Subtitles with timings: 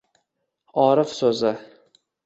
[0.85, 1.55] Orif so’zi: